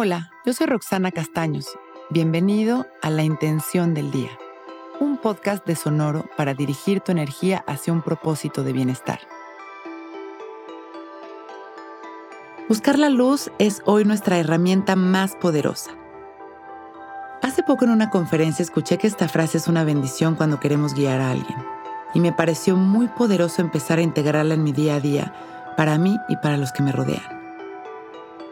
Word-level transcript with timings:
Hola, 0.00 0.30
yo 0.46 0.52
soy 0.52 0.68
Roxana 0.68 1.10
Castaños. 1.10 1.66
Bienvenido 2.08 2.86
a 3.02 3.10
La 3.10 3.24
Intención 3.24 3.94
del 3.94 4.12
Día, 4.12 4.30
un 5.00 5.18
podcast 5.18 5.66
de 5.66 5.74
Sonoro 5.74 6.24
para 6.36 6.54
dirigir 6.54 7.00
tu 7.00 7.10
energía 7.10 7.64
hacia 7.66 7.92
un 7.92 8.02
propósito 8.02 8.62
de 8.62 8.72
bienestar. 8.72 9.18
Buscar 12.68 12.96
la 12.96 13.08
luz 13.08 13.50
es 13.58 13.82
hoy 13.86 14.04
nuestra 14.04 14.38
herramienta 14.38 14.94
más 14.94 15.34
poderosa. 15.34 15.90
Hace 17.42 17.64
poco 17.64 17.84
en 17.84 17.90
una 17.90 18.08
conferencia 18.08 18.62
escuché 18.62 18.98
que 18.98 19.08
esta 19.08 19.26
frase 19.26 19.58
es 19.58 19.66
una 19.66 19.82
bendición 19.82 20.36
cuando 20.36 20.60
queremos 20.60 20.94
guiar 20.94 21.20
a 21.20 21.32
alguien, 21.32 21.58
y 22.14 22.20
me 22.20 22.32
pareció 22.32 22.76
muy 22.76 23.08
poderoso 23.08 23.62
empezar 23.62 23.98
a 23.98 24.02
integrarla 24.02 24.54
en 24.54 24.62
mi 24.62 24.70
día 24.70 24.94
a 24.94 25.00
día, 25.00 25.34
para 25.76 25.98
mí 25.98 26.16
y 26.28 26.36
para 26.36 26.56
los 26.56 26.70
que 26.70 26.84
me 26.84 26.92
rodean 26.92 27.37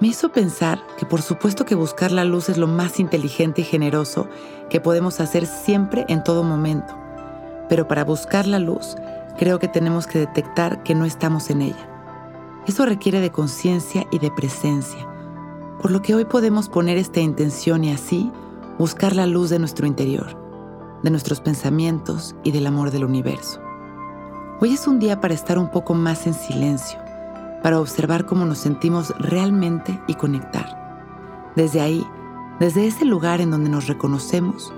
me 0.00 0.08
hizo 0.08 0.30
pensar 0.30 0.80
que 0.96 1.06
por 1.06 1.22
supuesto 1.22 1.64
que 1.64 1.74
buscar 1.74 2.12
la 2.12 2.24
luz 2.24 2.48
es 2.48 2.56
lo 2.56 2.68
más 2.68 3.00
inteligente 3.00 3.62
y 3.62 3.64
generoso 3.64 4.28
que 4.70 4.80
podemos 4.80 5.20
hacer 5.20 5.46
siempre 5.46 6.04
en 6.08 6.22
todo 6.22 6.44
momento. 6.44 6.96
Pero 7.68 7.88
para 7.88 8.04
buscar 8.04 8.46
la 8.46 8.60
luz, 8.60 8.96
creo 9.36 9.58
que 9.58 9.68
tenemos 9.68 10.06
que 10.06 10.20
detectar 10.20 10.82
que 10.84 10.94
no 10.94 11.04
estamos 11.04 11.50
en 11.50 11.62
ella. 11.62 11.88
Eso 12.66 12.86
requiere 12.86 13.20
de 13.20 13.32
conciencia 13.32 14.06
y 14.12 14.18
de 14.18 14.30
presencia, 14.30 15.06
por 15.80 15.90
lo 15.90 16.00
que 16.00 16.14
hoy 16.14 16.24
podemos 16.24 16.68
poner 16.68 16.96
esta 16.96 17.20
intención 17.20 17.82
y 17.82 17.92
así 17.92 18.30
buscar 18.78 19.16
la 19.16 19.26
luz 19.26 19.50
de 19.50 19.58
nuestro 19.58 19.86
interior, 19.86 20.36
de 21.02 21.10
nuestros 21.10 21.40
pensamientos 21.40 22.36
y 22.44 22.52
del 22.52 22.66
amor 22.66 22.90
del 22.90 23.04
universo. 23.04 23.60
Hoy 24.60 24.74
es 24.74 24.86
un 24.86 24.98
día 24.98 25.20
para 25.20 25.34
estar 25.34 25.58
un 25.58 25.70
poco 25.70 25.94
más 25.94 26.26
en 26.26 26.34
silencio 26.34 27.07
para 27.62 27.80
observar 27.80 28.26
cómo 28.26 28.44
nos 28.44 28.58
sentimos 28.58 29.14
realmente 29.18 30.00
y 30.06 30.14
conectar. 30.14 31.52
Desde 31.56 31.80
ahí, 31.80 32.06
desde 32.60 32.86
ese 32.86 33.04
lugar 33.04 33.40
en 33.40 33.50
donde 33.50 33.70
nos 33.70 33.86
reconocemos, 33.86 34.72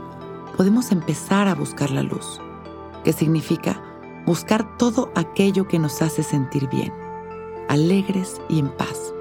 podemos 0.56 0.92
empezar 0.92 1.48
a 1.48 1.54
buscar 1.54 1.90
la 1.90 2.02
luz, 2.02 2.40
que 3.04 3.12
significa 3.12 3.80
buscar 4.26 4.76
todo 4.76 5.10
aquello 5.14 5.66
que 5.66 5.78
nos 5.78 6.02
hace 6.02 6.22
sentir 6.22 6.68
bien, 6.68 6.92
alegres 7.68 8.40
y 8.48 8.58
en 8.58 8.68
paz. 8.68 9.14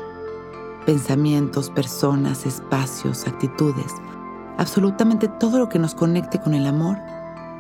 Pensamientos, 0.86 1.70
personas, 1.70 2.46
espacios, 2.46 3.28
actitudes, 3.28 3.94
absolutamente 4.58 5.28
todo 5.28 5.60
lo 5.60 5.70
que 5.70 5.80
nos 5.80 5.96
conecte 5.96 6.40
con 6.40 6.54
el 6.54 6.66
amor 6.66 6.98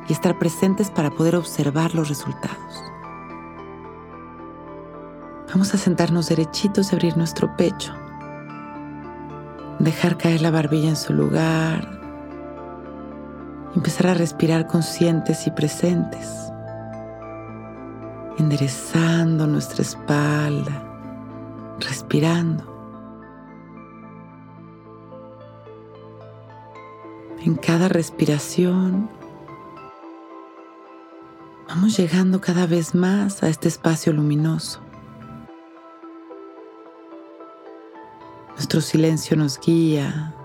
y 0.08 0.14
estar 0.14 0.38
presentes 0.38 0.89
para 0.89 1.11
poder 1.11 1.36
observar 1.36 1.95
los 1.95 2.09
resultados. 2.09 2.88
Vamos 5.52 5.73
a 5.73 5.78
sentarnos 5.78 6.30
derechitos 6.30 6.92
y 6.92 6.95
abrir 6.95 7.17
nuestro 7.17 7.55
pecho. 7.58 7.92
Dejar 9.80 10.16
caer 10.16 10.42
la 10.42 10.52
barbilla 10.52 10.89
en 10.89 10.95
su 10.95 11.11
lugar. 11.11 12.00
Empezar 13.75 14.08
a 14.08 14.14
respirar 14.14 14.67
conscientes 14.67 15.47
y 15.47 15.52
presentes. 15.52 16.30
Enderezando 18.38 19.47
nuestra 19.47 19.81
espalda. 19.81 20.83
Respirando. 21.80 22.70
En 27.44 27.55
cada 27.55 27.88
respiración 27.88 29.09
vamos 31.70 31.97
llegando 31.97 32.42
cada 32.42 32.67
vez 32.67 32.94
más 32.94 33.42
a 33.42 33.47
este 33.47 33.67
espacio 33.67 34.11
luminoso. 34.14 34.81
Nuestro 38.59 38.81
silencio 38.81 39.38
nos 39.38 39.57
guía 39.57 40.36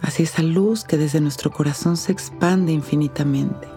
hacia 0.00 0.22
esa 0.22 0.42
luz 0.42 0.82
que 0.82 0.96
desde 0.96 1.20
nuestro 1.20 1.50
corazón 1.50 1.98
se 1.98 2.10
expande 2.10 2.72
infinitamente. 2.72 3.68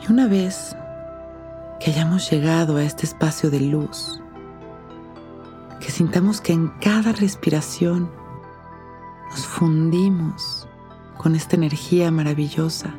Y 0.00 0.12
una 0.12 0.28
vez 0.28 0.76
que 1.80 1.90
hayamos 1.90 2.30
llegado 2.30 2.76
a 2.76 2.84
este 2.84 3.06
espacio 3.06 3.50
de 3.50 3.58
luz, 3.58 4.22
que 5.80 5.90
sintamos 5.90 6.40
que 6.40 6.52
en 6.52 6.68
cada 6.80 7.10
respiración 7.10 8.08
nos 9.30 9.44
fundimos 9.44 10.68
con 11.16 11.34
esta 11.34 11.56
energía 11.56 12.12
maravillosa, 12.12 12.94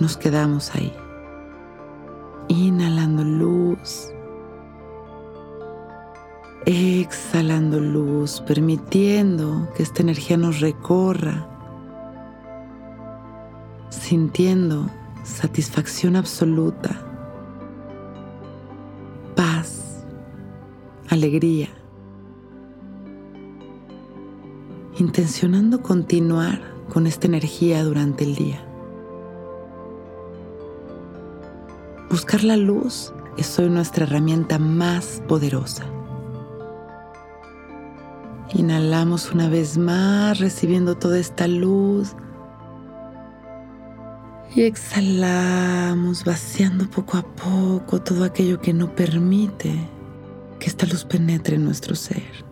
nos 0.00 0.16
quedamos 0.16 0.74
ahí, 0.74 0.92
inhalando 2.48 3.22
luz 3.22 4.10
exhalando 6.70 7.80
luz, 7.80 8.40
permitiendo 8.46 9.68
que 9.76 9.82
esta 9.82 10.02
energía 10.02 10.36
nos 10.36 10.60
recorra, 10.60 11.46
sintiendo 13.90 14.88
satisfacción 15.24 16.16
absoluta, 16.16 17.00
paz, 19.34 20.04
alegría, 21.08 21.68
intencionando 24.98 25.82
continuar 25.82 26.60
con 26.88 27.06
esta 27.06 27.26
energía 27.26 27.82
durante 27.84 28.24
el 28.24 28.34
día. 28.34 28.64
Buscar 32.10 32.42
la 32.44 32.56
luz 32.56 33.12
es 33.36 33.58
hoy 33.58 33.70
nuestra 33.70 34.04
herramienta 34.04 34.58
más 34.58 35.22
poderosa. 35.28 35.84
Inhalamos 38.60 39.32
una 39.32 39.48
vez 39.48 39.78
más 39.78 40.38
recibiendo 40.38 40.94
toda 40.94 41.18
esta 41.18 41.48
luz. 41.48 42.14
Y 44.54 44.64
exhalamos 44.64 46.24
vaciando 46.24 46.90
poco 46.90 47.16
a 47.16 47.22
poco 47.22 48.02
todo 48.02 48.22
aquello 48.22 48.60
que 48.60 48.74
no 48.74 48.94
permite 48.94 49.88
que 50.58 50.66
esta 50.66 50.84
luz 50.84 51.06
penetre 51.06 51.56
en 51.56 51.64
nuestro 51.64 51.94
ser. 51.94 52.44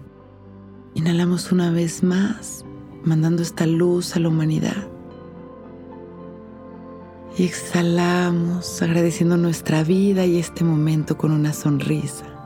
Inhalamos 0.95 1.53
una 1.53 1.71
vez 1.71 2.03
más, 2.03 2.65
mandando 3.05 3.43
esta 3.43 3.67
luz 3.67 4.17
a 4.17 4.21
la 4.21 4.31
humanidad. 4.31 4.89
Y 7.37 7.45
exhalamos 7.45 8.81
agradeciendo 8.81 9.37
nuestra 9.37 9.85
vida 9.85 10.25
y 10.25 10.39
este 10.39 10.65
momento 10.65 11.19
con 11.19 11.33
una 11.33 11.53
sonrisa. 11.53 12.38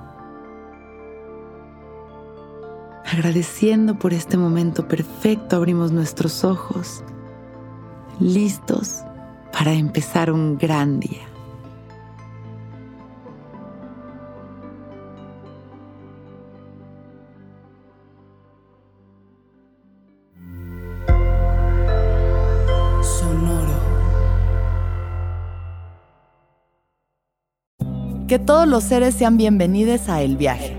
Agradeciendo 3.13 3.99
por 3.99 4.15
este 4.15 4.39
momento 4.39 4.89
perfecto, 4.89 5.57
abrimos 5.57 5.93
nuestros 5.93 6.45
ojos, 6.45 7.05
listos 8.19 9.03
para 9.53 9.75
empezar 9.75 10.33
un 10.33 10.57
gran 10.57 10.99
día. 10.99 11.21
Sonoro. 23.03 23.79
Que 28.27 28.39
todos 28.39 28.67
los 28.67 28.85
seres 28.85 29.15
sean 29.15 29.37
bienvenidos 29.37 30.09
a 30.09 30.23
El 30.23 30.39
Viaje. 30.39 30.79